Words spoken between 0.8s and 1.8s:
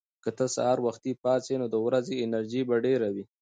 وختي پاڅې، نو د